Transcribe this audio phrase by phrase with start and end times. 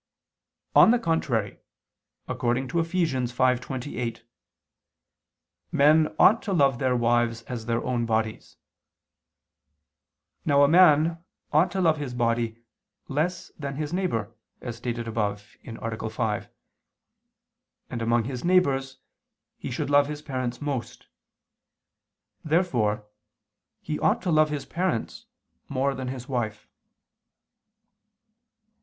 [0.75, 1.59] On the contrary,
[2.27, 2.87] According to Eph.
[2.91, 4.23] 5:28,
[5.71, 8.57] "men ought to love their wives as their own bodies."
[10.43, 12.63] Now a man ought to love his body
[13.07, 16.09] less than his neighbor, as stated above (A.
[16.09, 16.49] 5):
[17.91, 18.97] and among his neighbors
[19.59, 21.05] he should love his parents most.
[22.43, 23.05] Therefore
[23.83, 25.27] he ought to love his parents
[25.69, 26.67] more than his wife.